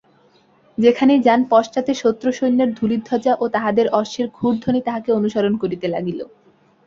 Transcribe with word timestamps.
যেখানেই 0.77 1.19
যান 1.21 1.41
পশ্চাতে 1.49 1.91
শত্রুসৈন্যের 1.95 2.69
ধূলিধ্বজা 2.73 3.33
ও 3.39 3.55
তাহাদের 3.55 3.87
অশ্বের 3.99 4.27
ক্ষুরধ্বনি 4.29 4.79
তাঁহাকে 4.83 5.09
অনুসরণ 5.19 5.53
করিতে 5.61 5.87
লাগিল। 5.87 6.19